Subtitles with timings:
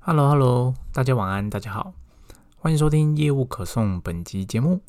[0.00, 1.92] Hello，Hello，大家晚安，大家好，
[2.56, 4.80] 欢迎收听业务可送本集节目。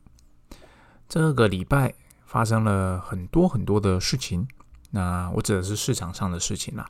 [1.09, 1.93] 这个礼拜
[2.25, 4.47] 发生了很多很多的事情，
[4.91, 6.89] 那我指的是市场上的事情啦。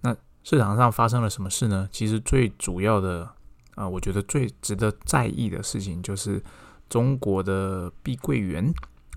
[0.00, 1.86] 那市场上发生了什么事呢？
[1.92, 3.28] 其实最主要的
[3.74, 6.42] 啊，我觉得最值得在意的事情就是
[6.88, 8.72] 中国的碧桂园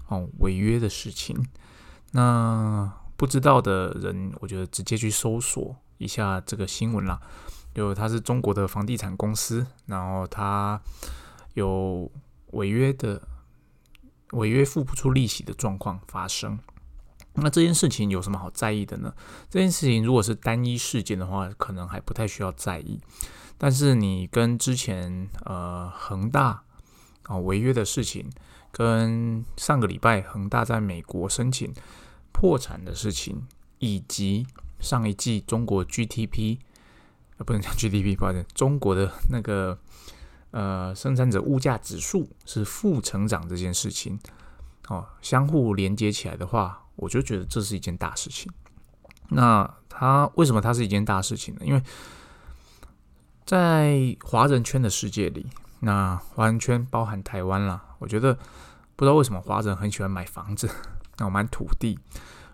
[0.08, 1.48] 哦违约的事情。
[2.12, 7.22] 那不知道的人，我觉得直接去搜索一下这个新闻啦。
[7.76, 10.82] 就它是中国的房地产公司，然后它
[11.56, 12.10] 有
[12.52, 13.22] 违约的
[14.32, 16.58] 违约付不出利息的状况发生。
[17.34, 19.14] 那这件事情有什么好在意的呢？
[19.50, 22.98] 这件事情如果是单一事件的话，可能还不太需要在意。
[23.58, 26.64] 但是你跟之前呃恒大
[27.24, 28.30] 啊违约的事情，
[28.72, 31.74] 跟上个礼拜恒大在美国申请
[32.32, 33.46] 破产的事情，
[33.80, 34.48] 以及
[34.80, 36.60] 上一季中国 GDP。
[37.38, 39.78] 啊，不能讲 GDP，不好意思，中国的那个
[40.52, 44.18] 呃生产者物价指数是负成长这件事情，
[44.88, 48.52] 哦，相互连接起来的话，我就觉得这是一件大事情。
[49.30, 51.62] 那它为什么它是一件大事情呢？
[51.66, 51.82] 因为
[53.44, 55.48] 在华人圈的世界里，
[55.82, 58.34] 那华人圈包含台湾啦，我觉得
[58.96, 60.70] 不知道为什么华人很喜欢买房子，
[61.18, 62.00] 那我买土地，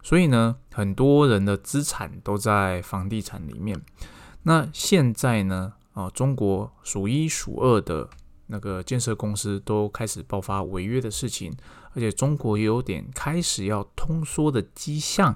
[0.02, 3.80] 所以呢，很多人的资产都在房地产里面。
[4.44, 5.74] 那现在呢？
[5.94, 8.10] 啊，中国数一数二的
[8.48, 11.54] 那个建设公司都开始爆发违约的事情，
[11.94, 15.36] 而且中国也有点开始要通缩的迹象。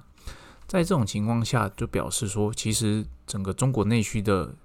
[0.65, 4.55] 在这种情况下，就表示说，其实整个中国内需的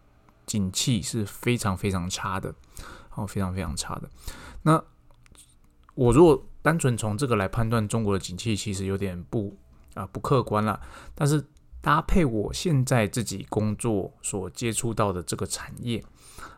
[0.47, 2.55] 景气是非常非常差的，
[3.17, 4.09] 哦，非常非常差的。
[4.63, 4.81] 那
[5.97, 9.57] 我如果单纯从这个来判断中国的景气，其实有点不
[9.95, 10.81] 啊不客观了。
[11.17, 11.45] 但是
[11.83, 16.05] 搭配我现在自己工作所接触到的这个产业，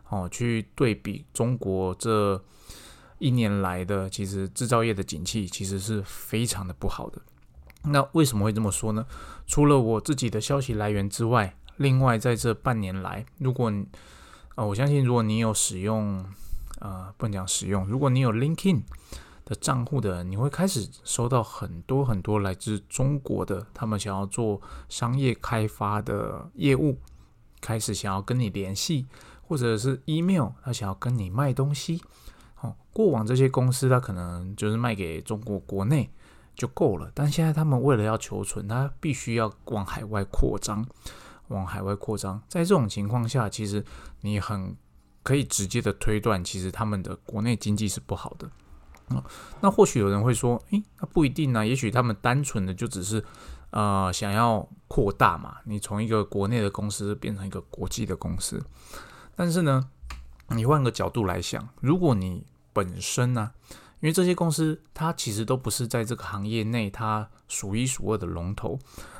[0.08, 2.42] 哦，去对比中国这
[3.18, 7.22] 一年来的，其实制造业的景气其实是非常的不好的。
[7.84, 9.06] 那为什么会这么说呢？
[9.46, 13.72] 除了我自己的消息来源之外，另外在这半年来，如果
[14.56, 16.24] 啊，我相信如果你有使用，
[16.80, 18.82] 呃，不能讲使用，如果你有 LinkedIn。
[19.44, 26.98] 的账户的，你会开始收到很多很多来自中国的，他们想要做商业开发的业务，
[27.60, 29.06] 开始想要跟你联系，
[29.42, 32.00] 或者是 email，他想要跟你卖东西。
[32.60, 36.08] 哦，过往这些公司他可能就是卖给中国国内
[36.54, 40.86] 就够了，但现在他们为了要求存，他必须要往海外扩张，
[41.48, 42.40] 往海外扩张。
[42.48, 43.84] 在这种情况下，其实
[44.20, 44.76] 你很
[45.24, 48.48] 可以直接的推断，其实他们的国内经济是不好的。
[49.60, 51.66] 那或许有人会说，诶，那不一定呢。
[51.66, 53.24] 也许他们单纯的就只是，
[53.70, 55.56] 呃，想要扩大嘛。
[55.64, 58.64] 你从一个国内的公司变成一个国际的公司，
[59.34, 59.88] 但是呢，
[60.48, 63.50] 你换个角度来想，如果你本身呢，
[64.00, 68.78] 因为这些公司它其实都不是在这个行业内它数一数二的龙头。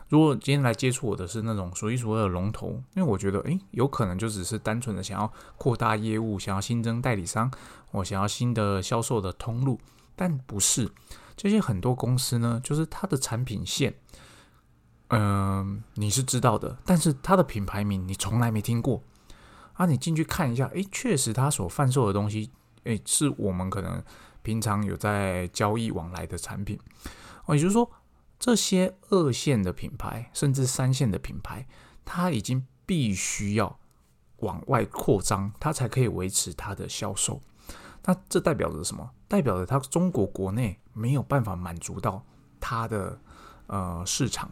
[0.09, 7.51] 如果今天来接触我的是那种数一数二的龙头，因为我觉得，诶，有可能就只是单纯的想要扩大业务，想要新增代理商，
[7.93, 9.79] 我想要新的销售的通路，
[10.17, 10.91] 但不是
[11.37, 13.95] 这些很多公司呢，就是它的产品线，
[15.09, 19.03] 嗯，你是知道的，但是它的品牌名你从来没听过
[19.75, 19.87] 啊。
[19.87, 22.51] 你进去看一下，诶，确实它所贩售的东西，
[22.85, 24.03] 诶，是我们可能
[24.43, 26.79] 平常有在交易往来的产品
[27.47, 27.91] 哦，也就是说。
[28.45, 31.65] 这些二线的品牌，甚至三线的品牌，
[32.05, 33.79] 它已经必须要
[34.39, 37.41] 往外扩张，它才可以维持它的销售。
[38.05, 39.11] 那这代表着什么？
[39.29, 42.25] 代表着它中国国内没有办法满足到
[42.61, 43.19] 它的
[43.67, 44.51] 呃市场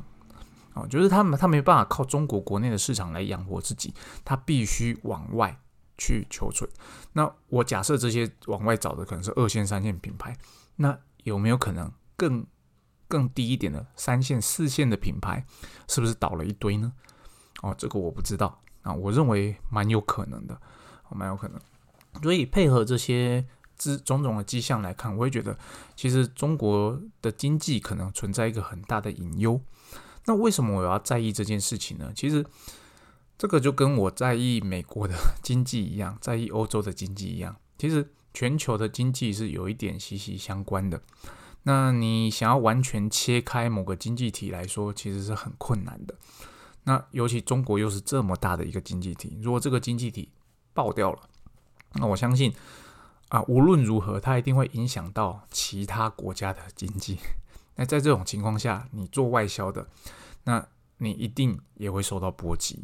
[0.75, 3.93] 啊，就是他们他没办法靠中国国内的市场来养活自己，
[4.25, 5.59] 他必须往外
[5.99, 6.69] 去求存。
[7.12, 10.37] 那我假设这些往外找的可能是二线、三线品牌，
[10.77, 12.47] 那有没有可能更？
[13.10, 15.44] 更低一点的三线、四线的品牌，
[15.89, 16.93] 是不是倒了一堆呢？
[17.60, 18.94] 哦，这个我不知道啊。
[18.94, 20.57] 我认为蛮有可能的，
[21.10, 21.60] 蛮有可能。
[22.22, 23.47] 所以配合这些
[23.78, 25.57] 之种种的迹象来看，我会觉得
[25.97, 29.60] 其实中国的经济可能存在一个很大的隐忧。
[30.27, 32.12] 那为什么我要在意这件事情呢？
[32.15, 32.45] 其实
[33.39, 37.57] 这个就跟我在意美国的 经济一样，在意欧洲的经济一样。
[37.78, 41.01] 其实全球的经济是有一点息息相关的。
[41.62, 46.15] 那你想要完全切开某个经济体来说，其实是很困难的。
[46.84, 50.30] 那尤其中国又是这么大的一个经济体，如果这个经济体
[50.74, 51.21] 爆掉了，
[51.95, 52.54] 那我相信
[53.28, 57.19] 啊，无论如何，它一定会影响到其他国家的经济。
[57.77, 59.87] 那在这种情况下，你做外销的，
[60.45, 60.66] 那
[60.98, 62.83] 你一定也会受到波及。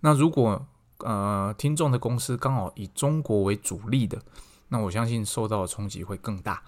[0.00, 0.66] 那如果
[0.98, 4.20] 呃听众的公司刚好以中国为主力的，
[4.68, 6.62] 那我相信受到的冲击会更大，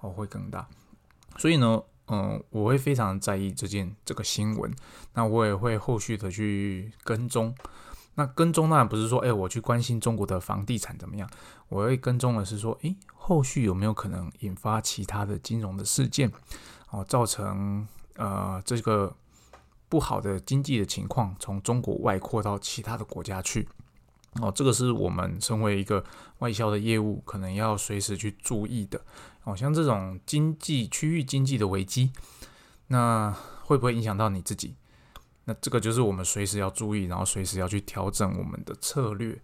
[0.00, 0.66] 哦，会更大。
[1.36, 4.74] 所以呢，嗯，我会非常在意这件这个新闻，
[5.14, 7.54] 那我也会后续的去跟踪。
[8.20, 11.26] 那跟踪当然不是说，哎，我去关心中国的房地产怎么样，
[11.70, 16.30] 我会跟踪的是说，诶，后续有没有可能引发其他的金融的事件，
[16.90, 19.16] 哦，造成呃这个
[19.88, 23.66] 不好的经济的情况从中国外扩到其他的国家去，
[24.42, 26.04] 哦，这个是我们身为一个
[26.40, 29.00] 外销的业务，可能要随时去注意的，
[29.44, 32.12] 哦，像这种经济区域经济的危机，
[32.88, 33.34] 那
[33.64, 34.74] 会不会影响到你自己？
[35.50, 39.36] 那这个就是我们随时要注意，然后随时要去调整我们的策略，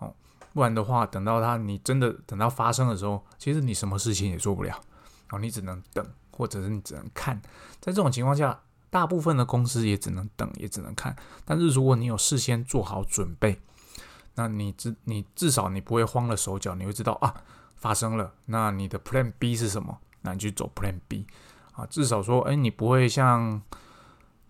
[0.00, 0.12] 哦，
[0.52, 4.76] 不然的话，等到它你真的等到发生的时候，其实你什么事情也做不了，
[5.30, 7.40] 哦，你只能等，或者是你只能看。
[7.78, 8.60] 在这种情况下，
[8.90, 11.14] 大部分的公司也只能等，也只能看。
[11.44, 13.56] 但是如果你有事先做好准备，
[14.34, 17.32] 那你至你至少你不会慌了手脚，你会知道啊
[17.76, 19.96] 发生了，那你的 Plan B 是什么？
[20.22, 21.24] 那你去走 Plan B
[21.74, 23.62] 啊，至少说，哎，你不会像。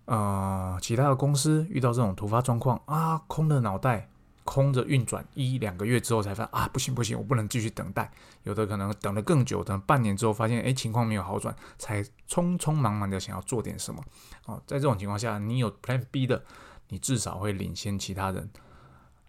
[0.05, 4.07] 呃，其他的公司遇到这种突发状况啊，空的脑袋，
[4.43, 8.11] 空着运转一两个月之后才发现啊，不行不行，我不能继续等待。
[8.43, 14.03] 有的可能等了更久，等半年之后发现，哎，情况没有好转，才匆匆忙忙的想要做点什么。
[14.45, 16.43] 哦，在这种情况下，你有 Plan B 的，
[16.89, 18.47] 你至少会领先其他人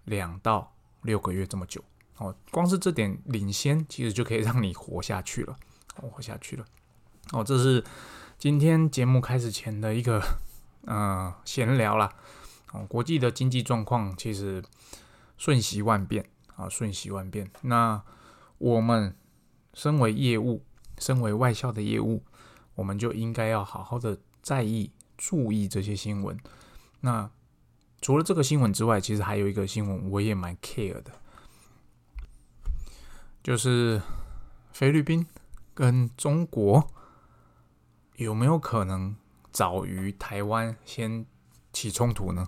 [0.05, 1.82] 两到六个月这么久。
[2.19, 5.56] 哦，光是这点领先，其实就可以让你活下去了，
[5.96, 6.64] 活下去了。
[7.32, 7.82] 哦，这是
[8.38, 10.23] 今天节目开始前的一个。
[10.87, 12.12] 嗯，闲聊啦。
[12.73, 14.62] 哦，国际的经济状况其实
[15.37, 17.50] 瞬息万变啊，瞬息万变。
[17.62, 18.03] 那
[18.59, 19.17] 我们
[19.75, 20.65] 身为业务，
[20.99, 22.25] 身为外销的业务，
[22.75, 26.38] 我们就应该要好好的在意、注意这些新闻。
[27.00, 27.31] 那
[28.00, 31.12] 除了这个新闻之外，其实还有一个新闻我也蛮 care 的，
[33.43, 34.00] 就是
[34.73, 35.27] 菲律宾
[35.75, 36.91] 跟中国
[38.17, 39.17] 有没有可能？
[39.56, 41.25] 早于台湾先
[41.73, 42.47] 起冲突呢？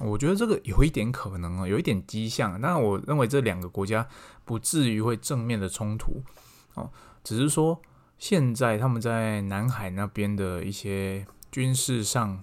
[0.00, 2.58] 我觉得这个有一点可能啊，有一点迹象。
[2.58, 4.08] 那我认为这两个国家
[4.46, 6.22] 不至于会正面的冲突
[6.72, 6.90] 哦，
[7.22, 7.82] 只是说
[8.16, 12.42] 现在他们在南海那边的一些军事上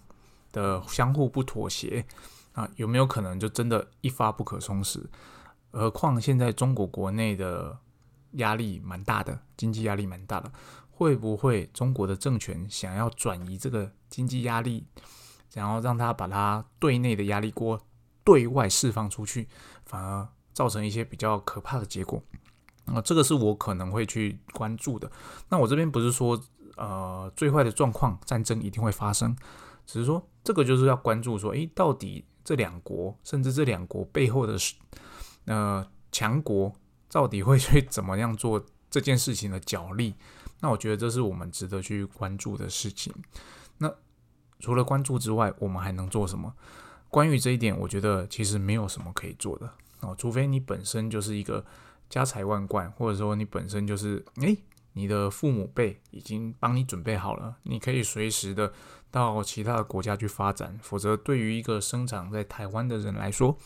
[0.52, 2.06] 的相互不妥协
[2.54, 5.04] 啊，有没有可能就真的一发不可收拾？
[5.72, 7.80] 何况现在中国国内的
[8.34, 10.52] 压力蛮大的，经济压力蛮大的。
[10.98, 14.84] 会不会中国的政权想要转移这个经济压力，
[15.54, 17.80] 然后让他把他对内的压力锅
[18.24, 19.48] 对外释放出去，
[19.86, 22.20] 反而造成一些比较可怕的结果？
[22.86, 25.12] 啊，这个是我可能会去关注的。
[25.50, 26.42] 那我这边不是说，
[26.78, 29.36] 呃，最坏的状况战争一定会发生，
[29.86, 34.58] 只是说这个就是要关注说，诶，到底这两国，甚至这两国背后的
[35.46, 36.74] 呃强国，
[37.12, 40.16] 到底会去怎么样做这件事情的角力？
[40.60, 43.14] 那我觉得这是我们值得去关注的事情。
[43.78, 43.94] 那
[44.60, 46.54] 除了关注之外，我们还能做什么？
[47.10, 49.72] 关于这一点，我觉得其实没有什么可以做的
[50.02, 51.64] 哦，除非你本身就是一个
[52.10, 54.58] 家财万贯，或者说你本身就是诶，
[54.94, 58.74] 你的父母辈已经帮你准备好了，你可以随时的
[59.10, 60.78] 到其他的国家去发展。
[60.82, 63.58] 否则，对于一个生长在台湾的人来说，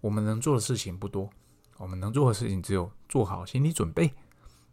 [0.00, 1.30] 我们能做的事情不多，
[1.76, 4.10] 我们能做的事情只有做好心理准备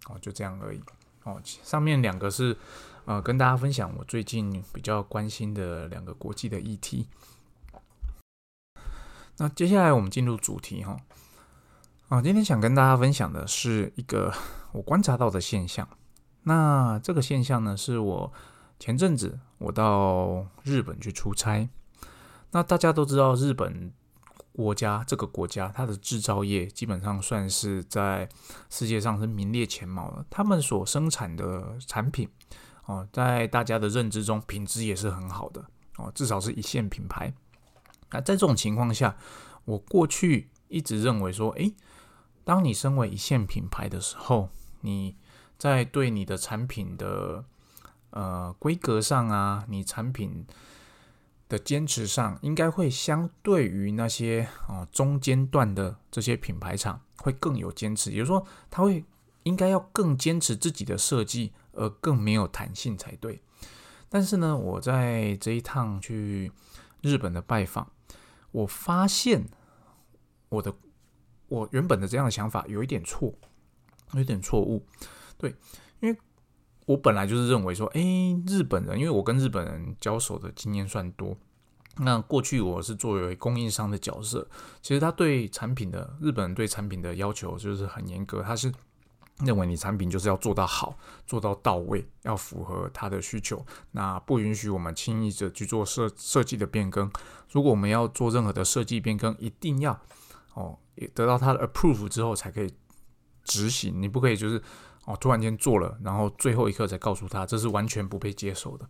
[0.08, 0.82] 哦，就这样而已。
[1.26, 2.56] 哦，上面两个是，
[3.06, 7.08] 呃，跟大家分享我最近比较关心的两个国际的议题。
[9.38, 10.98] 那接下来我们进入主题哈，
[12.10, 14.34] 啊，今天想跟大家分享的是一个
[14.72, 15.88] 我观察到的现象。
[16.44, 18.32] 那这个现象呢，是我
[18.80, 21.68] 前阵子我到日本去出差。
[22.52, 23.92] 那大家都知道日本。
[24.56, 28.28] 国家这个国家，它的制造业基本上算是在
[28.70, 30.26] 世界上是名列前茅的。
[30.30, 32.30] 他们所生产的产品，
[32.86, 35.66] 哦，在大家的认知中，品质也是很好的
[35.98, 37.34] 哦，至少是一线品牌。
[38.12, 39.18] 那在这种情况下，
[39.66, 41.76] 我过去一直认为说，诶，
[42.46, 44.48] 当你身为一线品牌的时候，
[44.80, 45.18] 你
[45.58, 47.44] 在对你的产品的
[48.12, 50.48] 呃规格上啊，你产品。
[51.48, 59.06] 的坚持上，应该会相对于那些啊中间段的这些品牌厂会更有坚持，也就是说，他会
[59.44, 63.42] 应该要更坚持自己的设计，而更没有弹性才对。
[64.10, 66.52] 但是呢，我在这一趟去
[67.02, 67.92] 日本的拜访，
[68.52, 69.48] 我发现
[70.50, 70.74] 我的
[71.48, 73.34] 我原本的这样的想法有一点错，
[74.14, 74.86] 有点错误。
[75.38, 75.56] 对，
[76.00, 76.18] 因为。
[76.86, 78.02] 我本来就是认为说，哎，
[78.48, 81.36] 日本人，因为我跟日本人交手的经验算多，
[81.98, 84.48] 那过去我是作为供应商的角色，
[84.82, 88.72] 其实他对产品的日本人对产品的要求就是很严格，他是
[89.40, 97.12] 认为你产品就是要做到好，做到到位，要符合他的需求，那不允许我们轻易的去做设设计的变更。
[97.52, 100.00] 如果我们要做任何的设计变更，一定要
[100.54, 100.78] 哦
[101.14, 102.72] 得到他的 approve 之后才可以
[103.44, 104.62] 执行，你不可以就是
[105.06, 108.88] 哦突然间做了，然后最后一刻才告诉他，这是完全不被接受的。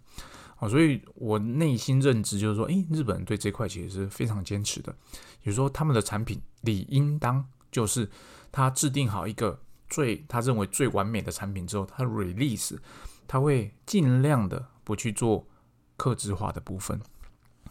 [0.57, 4.95] 哦，所以我内心认知就是说，诶，日本人对这块其实是非常坚持的。
[5.41, 8.09] 比如说，他们的产品理应当就是
[8.51, 12.77] 他制定好一个最他认为最完美的产品之后，他 release，
[13.27, 15.45] 他会尽量的不去做
[15.97, 17.01] 克制化的部分。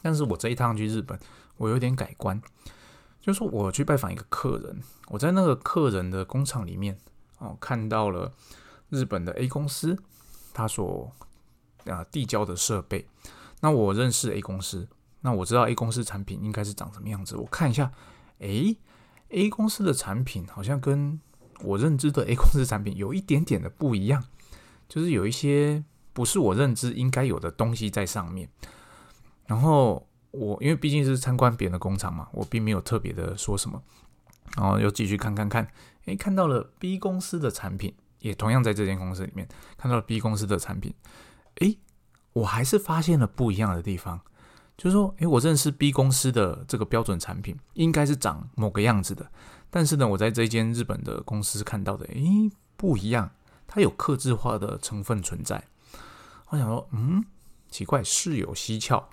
[0.03, 1.19] 但是我这一趟去日本，
[1.57, 2.39] 我有点改观，
[3.19, 6.99] 就是说我去拜访一个客人，我在那个客人的工厂里面，
[7.45, 8.33] 哦，看到了
[8.89, 9.99] 日本的 A 公司，
[10.53, 11.13] 他所
[11.85, 13.07] 啊，递交的设备。
[13.61, 14.89] 那我认识 A 公司，
[15.21, 17.37] 那我知道 A 公司产品应该是长什么样子。
[17.37, 17.93] 我看一下，
[18.39, 18.77] 诶
[19.29, 21.21] a 公司的产品好像跟
[21.63, 24.25] 我认知的 A 公司产品有一点点的不一样，
[24.89, 28.49] 就是有一些不是我认知应该有的东西在上面。
[29.47, 33.83] 然后我因为毕竟是参观别人的工厂嘛，我并没有特别的说什么，
[34.57, 35.69] 然后又继续看看看，
[36.07, 40.95] 诶，看到了 B 公司的产品，也同样在这间公司里面看到了 B 公司的产品。
[41.57, 41.79] 诶，
[42.33, 44.21] 我还是发现了不一样的地方，
[44.77, 49.31] 就是说，诶，我认识 B 公司的这个标准产品应该是长某个样子的，
[49.71, 53.31] 但是呢，我在这间日本的公司看到的，诶，不一样，
[53.67, 55.65] 它有克制化的成分存在。
[56.49, 57.25] 我想说，嗯，
[57.71, 59.09] 奇怪，事有蹊跷。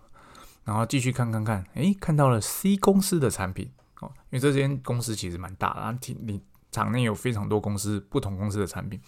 [0.64, 6.42] 然后继续看看看，诶，看到了 C 公司的产品哦，因为这间公司其实蛮大的，挺你
[6.72, 9.02] 场内有非常多公司不同公司的产品。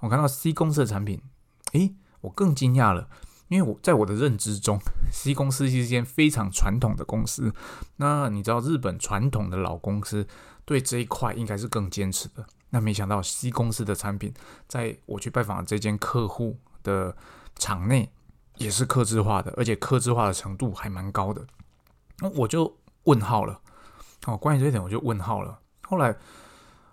[0.00, 1.20] 我看到 C 公司的产品，
[1.72, 1.96] 诶。
[2.22, 3.08] 我更惊讶了，
[3.48, 4.78] 因为我在我的认知中
[5.10, 7.52] ，C 公司是一间非常传统的公司。
[7.96, 10.24] 那你知道日本传统的老公司
[10.64, 12.46] 对这一块应该是更坚持的。
[12.70, 14.32] 那没想到 C 公司的产品，
[14.68, 17.16] 在我去拜访这间客户的
[17.56, 18.12] 场内
[18.58, 21.44] 也是克制化的，而且克制化的程度还蛮高的。
[22.20, 23.60] 那我就问号了。
[24.26, 25.58] 哦，关于这一点我就问号了。
[25.82, 26.16] 后来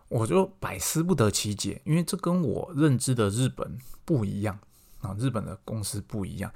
[0.08, 4.58] 我就百思不得其解，因为这跟我认知的日本不一样。
[5.02, 6.52] 啊，日本的公司不一样，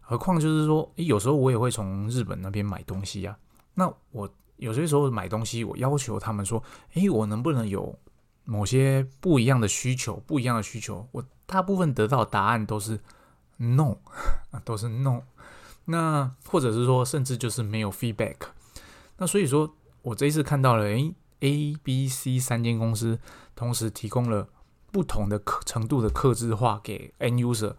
[0.00, 3.36] 何况就是说，有时候我也会从日本那边买东西呀。
[3.74, 6.62] 那我有些时候买东西，我要求他们说，
[6.94, 7.98] 诶，我能不能有
[8.44, 10.14] 某些不一样的需求？
[10.28, 13.00] 不一样的需求，我大部分得到答案都是
[13.56, 13.96] no，
[14.52, 15.22] 啊，都是 no。
[15.86, 18.36] 那或者是说，甚至就是没有 feedback。
[19.16, 19.74] 那所以说
[20.08, 23.18] 我这一次看到了，诶 a B、C 三间公司
[23.54, 24.48] 同时提供了。
[24.90, 27.74] 不同的刻程度的克制化给 N user，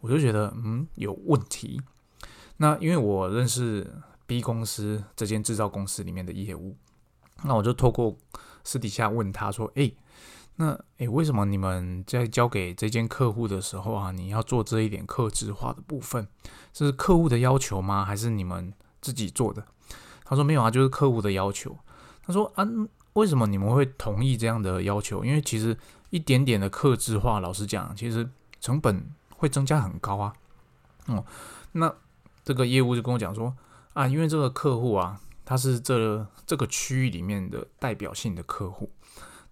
[0.00, 1.78] 我就觉得嗯有问题。
[2.56, 3.86] 那因为我认识
[4.26, 6.74] B 公司这间制造公司里面的业务，
[7.44, 8.16] 那我就透过
[8.64, 9.94] 私底下问他说：“诶，
[10.56, 16.26] 那诶，为什么你们在交给这间客户的时候啊，你要做这一点克制化的部分？
[16.72, 18.02] 是客户的要求吗？
[18.02, 19.62] 还是你们自己做的？”
[20.26, 21.74] 他说：“没有啊，就是客户的要求。”
[22.26, 22.66] 他说：“啊，
[23.14, 25.24] 为什么你们会同意这样的要求？
[25.24, 25.74] 因为其实。”
[26.10, 28.26] 一点点的克制化，老实讲，其实
[28.60, 30.32] 成本会增加很高啊。
[31.06, 31.22] 哦，
[31.72, 31.92] 那
[32.44, 33.52] 这个业务就跟我讲说
[33.92, 38.88] 啊，因为这个客户啊，他是这这个区域里面的代表性的客户，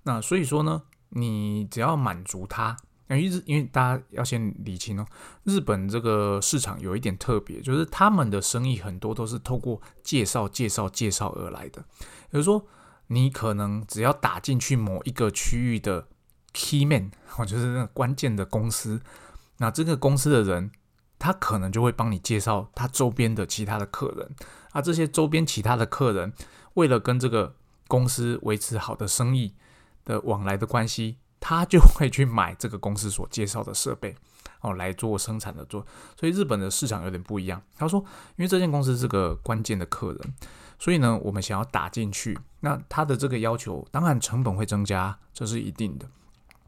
[0.04, 2.76] 那所以说呢，你只要满足他，
[3.08, 5.06] 因为日，因为大家要先理清哦，
[5.44, 11.82] 日本这个市场有一点特别，就是他们的生意很多都是透过介绍、介绍、介绍而来的。
[12.30, 12.66] 比如说，
[13.08, 16.08] 你可能只要打进去某一个区域的。
[16.56, 19.00] Key man， 哦，就是那个关键的公司，
[19.56, 20.70] 那这个公司的人，
[21.18, 24.36] 他可能就会帮你介绍他周边的其他的客人，
[24.70, 26.32] 啊，这些周边其他的客人，
[26.74, 27.56] 为了跟这个
[27.88, 29.54] 公司维持好的生意
[30.04, 34.16] 的往来的关系，他就会去买这个公司所介绍的设备，
[34.62, 35.84] 哦，来做生产的做，
[36.18, 37.60] 所以日本的市场有点不一样。
[37.76, 38.00] 他说，
[38.36, 40.34] 因为这间公司是个关键的客人，
[40.78, 46.08] 所以呢，我们想要打进去，那他的这个要求，当然成本会增加，这是一定的。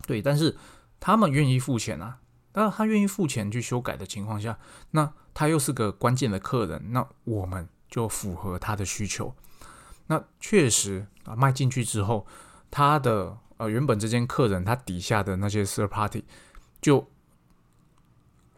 [0.06, 0.54] 对，但是
[1.00, 2.18] 他们愿意付钱啊。
[2.52, 4.58] 当然，他愿意付钱去修改的情况下，
[4.90, 9.34] 那他又是个关键的客人，那我们就符合他的需求。
[10.08, 12.26] 那确实啊，卖进去之后，
[12.70, 16.24] 他的呃原本这间客人他底下的那些 s i r party
[16.80, 17.06] 就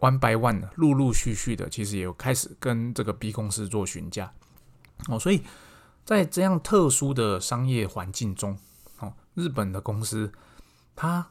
[0.00, 4.33] one by one 陆陆续续的，其实也有开始跟这个 B 公司做询价
[5.09, 5.19] 哦。
[5.19, 5.43] 所以
[6.05, 8.59] 在这样特殊的商业环境中，
[8.99, 10.33] 哦，日本的公司
[10.95, 11.31] 他。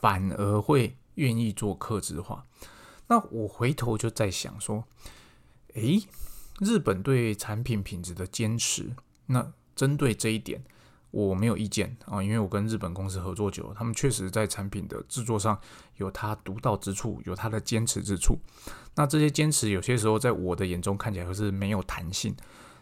[0.00, 2.46] 反而会愿意做克制化。
[3.08, 4.82] 那我回头就在想说，
[5.74, 6.02] 诶，
[6.58, 10.64] 日本对产品品质的坚持，那针对这一点。
[11.10, 15.58] 我没有意见啊，因为我跟日本公司合作久，他们确实在产品的制作上
[15.96, 18.38] 有他独到之处，有他的坚持之处。
[18.94, 22.34] 那这些坚持有些时候在我的眼中看起来是没有弹性，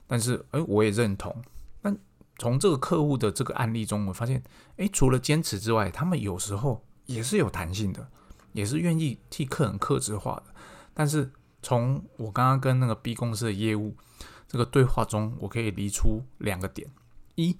[0.06, 1.34] 但是诶，我也认同。
[1.80, 1.96] 但
[2.38, 4.42] 从这个客户的这个案例中，我发现，
[4.76, 8.08] 诶，除了坚持之外，他们有时候也是有弹性的，
[8.52, 10.54] 也是愿意替客人克制化的。
[10.92, 11.30] 但是
[11.62, 13.96] 从我刚刚跟那个 B 公司的业务
[14.46, 16.90] 这个对话中，我可以理出两个点：
[17.34, 17.56] 一。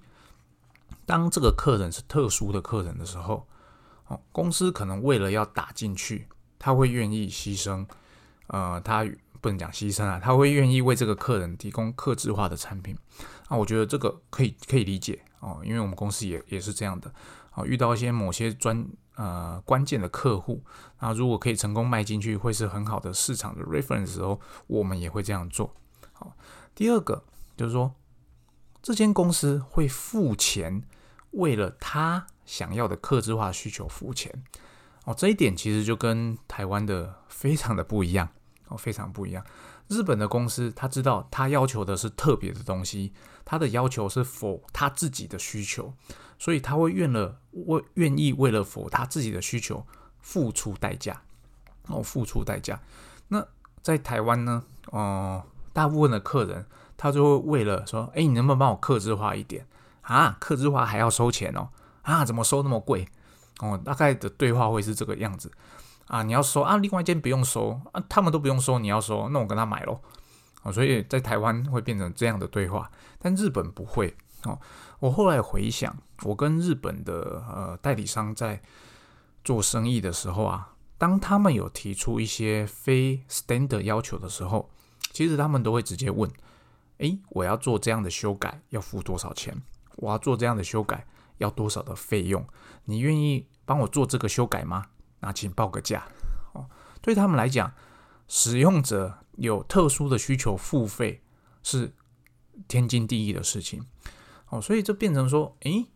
[1.09, 3.47] 当这个客人是特殊的客人的时候，
[4.05, 6.27] 哦，公司可能为了要打进去，
[6.59, 7.83] 他会愿意牺牲，
[8.45, 9.03] 呃，他
[9.41, 12.95] 不能讲牺牲啊，他会愿意为这个客人提供客制化的产品。
[13.47, 17.11] 啊，我觉得这个可以可以理解哦，因为我们公司也也是这样的。
[17.49, 20.63] 啊，遇到一些某些专呃关键的客户，
[20.97, 25.73] 啊，如果可以成功卖进去，会是很好的市场的 reference 时候，我们也会这样做。
[26.13, 26.35] 好，
[26.75, 27.23] 第二个
[27.57, 27.95] 就是说，
[28.83, 30.83] 这间公司会付钱。
[31.31, 34.43] 为了他想要的客制化需求付钱
[35.05, 38.29] 哦，这一点其实就跟台湾的非常的不一样
[38.67, 39.43] 哦，非常不一样。
[39.87, 43.11] 日本的公司他知道他要求的是特别的东西，
[43.43, 45.93] 他的要求是否他自己的需求，
[46.37, 49.85] 所以他会愿了为愿意为了否他自己的需求
[50.19, 51.21] 付出代价
[51.87, 52.79] 哦，付出代价。
[53.29, 53.43] 那
[53.81, 55.43] 在台湾呢，哦，
[55.73, 59.65] 大部分的客人他就会为了说，哎，你能不能帮我克制化一点？
[60.09, 61.69] 啊，客制化还要收钱哦！
[62.01, 63.07] 啊，怎么收那么贵？
[63.59, 65.51] 哦，大概的对话会是这个样子
[66.07, 66.23] 啊。
[66.23, 70.01] 你要收啊，另外一间不用收啊，他们都不用收，你要收，那我跟他买喽。
[70.63, 72.89] 哦，所以在台湾会变成这样的对话，
[73.19, 74.59] 但日本不会哦。
[74.99, 78.59] 我后来回想，我跟日本的呃代理商在
[79.43, 84.69] 做生意的时候啊，当他们有提出一些非 standard 要求的时候，
[85.11, 86.29] 其实他们都会直接问：
[86.97, 89.55] 诶，我要做这样的修改，要付多少钱？
[89.99, 91.05] 我要做这样的修改，
[91.37, 92.45] 要多少的费用？
[92.85, 94.87] 你愿意帮我做这个修改吗？
[95.19, 96.07] 那请报个价。
[96.53, 96.69] 哦，
[97.01, 97.73] 对他们来讲，
[98.27, 101.21] 使用者有特殊的需求付费
[101.61, 101.93] 是
[102.67, 103.85] 天经地义的事情。
[104.47, 105.87] 哦，所以这变成说，诶，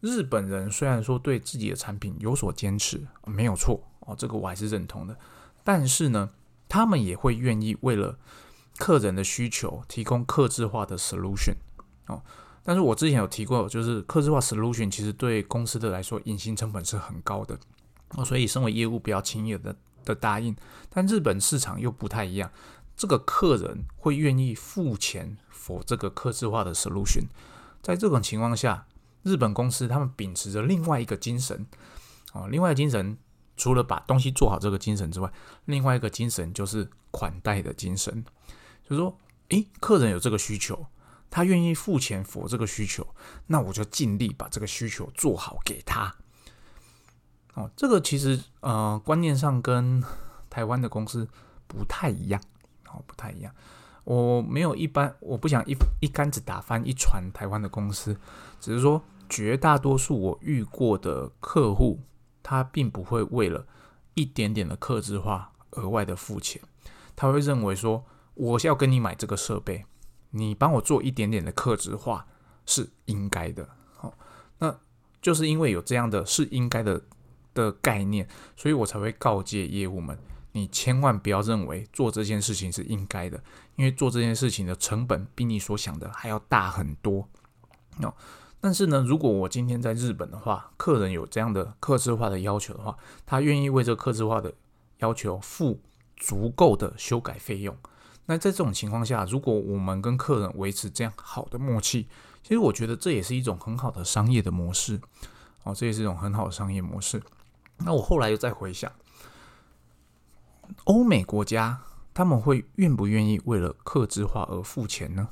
[0.00, 5.18] 日本人虽然说对自己的产品有所坚持，没有错哦，这个我还是认同的。
[5.64, 6.30] 但是呢，
[6.68, 8.18] 他们也会愿意为了
[8.78, 11.56] 客人的需求提供客制化的 solution。
[12.06, 12.22] 哦。
[12.66, 17.58] 但是我之前有提过，就是客制化 solution 其实对公司的来说隐形成本是很高的，
[18.16, 20.56] 哦，所以身为业务不要轻易的的答应。
[20.88, 22.50] 但日本市场又不太一样，
[22.96, 27.24] 这个客人会愿意付钱 for 这个客制化的 solution。
[27.82, 28.86] 在这种情况下，
[29.22, 31.66] 日本公司他们秉持着另外一个精神，
[32.32, 33.18] 哦，另外的精神
[33.58, 35.30] 除了把东西做好这个精神之外，
[35.66, 38.24] 另外一个精神就是款待的精神，
[38.88, 39.18] 就是说，
[39.50, 40.86] 诶，客人有这个需求。
[41.34, 43.04] 他愿意付钱佛这个需求，
[43.48, 46.14] 那我就尽力把这个需求做好给他。
[47.54, 50.00] 哦，这个其实呃观念上跟
[50.48, 51.28] 台湾的公司
[51.66, 52.40] 不太一样，
[52.88, 53.52] 哦不太一样。
[54.04, 58.16] 我没有一般，我不想一一竿子打翻一船台湾的公司，
[58.60, 61.98] 只是说绝大多数我遇过的客户，
[62.44, 63.66] 他并不会为了
[64.14, 66.62] 一点点的克制化额外的付钱，
[67.16, 69.84] 他会认为说我要跟你买这个设备。
[70.36, 72.26] 你帮我做一点点的克制化
[72.66, 74.12] 是应该的，好，
[74.58, 74.76] 那
[75.22, 77.00] 就是因为有这样的是应该的
[77.54, 80.18] 的概念，所以我才会告诫业务们，
[80.50, 83.40] 你千万不要认为做这件事情是应该的，
[83.76, 87.28] 因为做这件事情的成本比你所想的还要大很多。
[88.02, 88.12] 哦，
[88.60, 94.52] 但是呢，如果我今天在日本的话，客人有这样的克制化的要求的话，他愿意为这个克制化的
[94.98, 95.80] 要求付
[96.16, 97.76] 足够的修改费用。
[98.26, 102.08] 那在这种情况下，如果我们跟客人维持这样好的默契，
[102.42, 105.00] 其实我觉得这也是一种很好的商业的模式
[105.62, 107.22] 哦，这也是一种很好的商业模式。
[107.78, 108.90] 那我后来又再回想，
[110.84, 111.82] 欧美国家
[112.14, 115.28] 他们会愿不愿意为了客制化而付钱呢？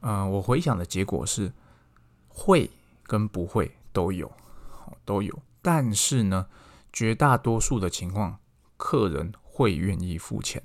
[0.00, 1.52] 嗯，我回想的结果是
[2.28, 2.70] 会
[3.02, 4.30] 跟不会都有，
[5.04, 5.42] 都有。
[5.60, 6.46] 但是呢，
[6.92, 8.38] 绝大多数的情况，
[8.76, 10.62] 客人会愿意付钱。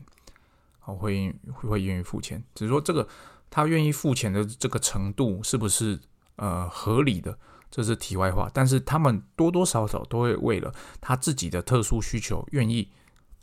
[0.90, 3.08] 我会会愿意付钱，只是说这个
[3.50, 6.00] 他愿意付钱的这个程度是不是
[6.36, 7.38] 呃合理的，
[7.72, 8.50] 这是题外话。
[8.54, 12.90] 但是他们多多少少都会为了他自己的特殊需求，愿意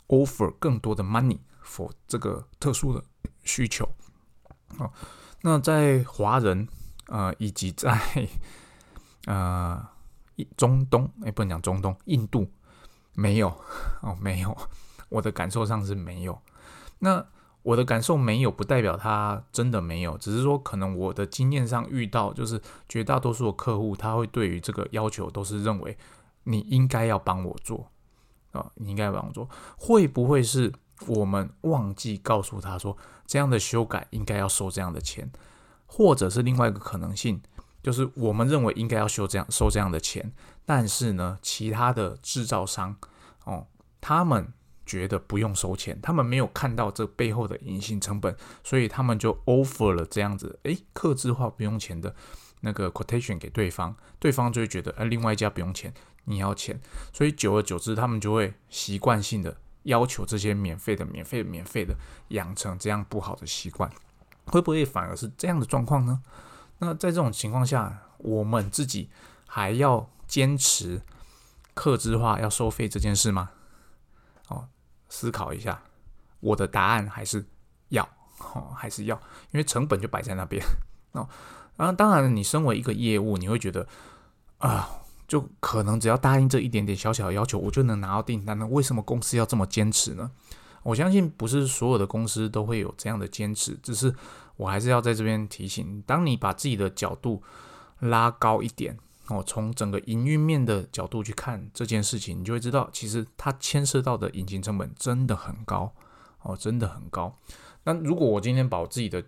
[0.07, 3.03] offer 更多的 money for 这个特殊的
[3.43, 3.87] 需求。
[4.77, 4.91] 哦，
[5.41, 6.67] 那在华人
[7.07, 7.99] 呃以及在
[9.25, 9.87] 呃
[10.55, 12.49] 中东，哎不能讲中东，印度
[13.13, 13.49] 没有
[14.01, 14.55] 哦没有，
[15.09, 16.41] 我的感受上是没有。
[16.99, 17.25] 那
[17.67, 25.97] 我的感受没有，不代表他真的没有，只是说可能我的经验上遇到，就是绝大多数的客户，他会对于这个要求都是认为
[26.45, 27.91] 你应该要帮我做
[28.53, 30.71] 啊，你应该帮我做，会不会是
[31.07, 35.29] 我们忘记告诉他说这样的修改应该要收这样的钱，
[35.85, 37.41] 或者是另外一个可能性，
[37.83, 40.31] 就是我们认为应该要修这样收这样的钱，
[40.65, 42.95] 但是呢，其他的制造商
[43.43, 43.67] 哦，
[43.99, 44.53] 他们。
[44.87, 52.15] 觉得不用收钱，他们没有看到这背后的隐形成本，所以他们就 offer 了这样子，诶，克制化不用钱的
[52.61, 56.79] 那个 quotation 给对方，对方就会觉得，哎，另外一家不用钱，你要钱，
[57.13, 61.93] 所以久而久之，他们就会习惯性的要求这些免费的、免费的、免费的，
[62.29, 63.91] 养成这样不好的习惯，
[64.45, 66.21] 会不会反而是这样的状况呢？
[66.79, 69.09] 那在这种情况下，我们自己
[69.45, 71.01] 还要坚持
[71.73, 73.51] 克制化要收费这件事吗？
[75.17, 75.81] 思考一下，
[76.39, 77.43] 我的答案还是
[77.89, 78.07] 要，
[78.53, 79.15] 哦，还是要，
[79.49, 80.63] 因为成本就摆在那边
[81.13, 81.27] 哦。
[81.75, 83.87] 然后，当然，你身为一个业务，你会觉得
[84.59, 84.87] 啊，
[85.27, 88.55] 就可能只要答应这一点点小小的要求，我就能拿到订单。
[88.59, 90.29] 那为什么公司要这么坚持呢？
[90.83, 94.13] 我相信不是所有的公司都会有这样的坚持，只是
[94.55, 97.41] 我还是要在这边提醒：当你把自己的角度
[98.01, 98.99] 拉高一点。
[99.29, 105.93] 哦，从整个营运面的角度去看这件事情，你就会知道，其实它牵涉到的隐形成本真的很高
[106.41, 107.37] 哦，真的很高。
[107.83, 109.23] 那如果我今天把我自己的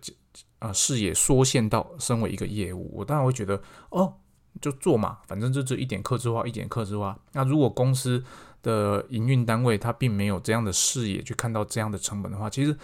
[0.58, 3.60] 呃视野缩限到身为一个业务，我当然会觉得
[3.90, 4.14] 哦，
[4.60, 7.18] 就做嘛，反正就这一点克制化，一点克制化。
[7.32, 8.24] 那如果公司
[8.62, 12.76] 的营运单位他并没有这样的视野去看到这样的成本的话，其实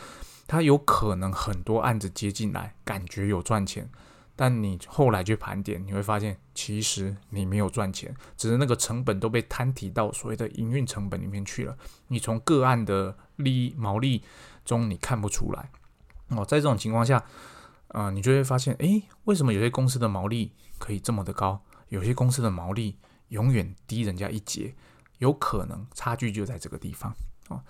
[0.47, 3.91] 他有可能很多案子接进来，感觉有赚钱。
[4.37, 11.77] 但你后来去盘点，你会发现，其实你没有赚钱，只是那个成本都被摊提到所谓的营运成本里面去了。
[12.09, 14.23] 你从个案的利益毛利
[14.65, 15.71] 中，你看不出来。
[16.29, 17.25] 哦，在这种情况下，
[17.89, 24.75] 呃，你就会发现，诶，为什么有些公司的毛利可以这么的高，有些公司的毛利永远低人家一截？
[25.19, 27.11] 有可能差距就在这个地方。
[27.49, 27.63] 哦，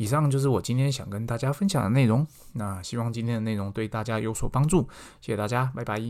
[0.00, 2.26] 以上就是我今天想跟大家分享的内容。
[2.54, 4.88] 那希望今天的内容对大家有所帮助，
[5.20, 6.00] 谢谢大家，拜拜。